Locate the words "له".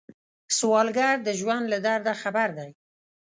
1.73-1.77